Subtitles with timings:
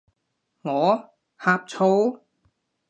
[0.63, 1.13] 我？
[1.37, 2.23] 呷醋？